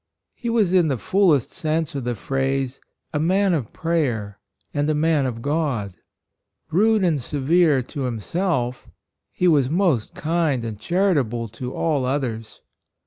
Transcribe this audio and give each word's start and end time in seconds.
He 0.33 0.49
was 0.49 0.73
in 0.73 0.87
the 0.87 0.95
91 0.95 0.97
92 0.97 0.97
PERSONAL 0.97 1.21
RELIGION, 1.21 1.29
fullest 1.29 1.51
sense 1.51 1.93
of 1.95 2.03
the 2.05 2.15
phrase 2.15 2.81
a 3.13 3.19
man 3.19 3.53
of 3.53 3.71
prayer 3.71 4.39
and 4.73 4.89
a 4.89 4.95
man 4.95 5.27
of 5.27 5.43
God. 5.43 5.93
Rude 6.71 7.03
and 7.03 7.21
severe 7.21 7.83
to 7.83 8.01
himself, 8.05 8.87
he 9.31 9.47
was 9.47 9.69
most 9.69 10.15
kind 10.15 10.65
and 10.65 10.79
charitable 10.79 11.47
to 11.49 11.75
all 11.75 12.05
others. 12.05 12.61